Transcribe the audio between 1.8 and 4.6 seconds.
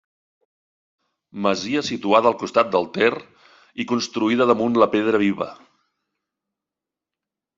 situada al costat del Ter i construïda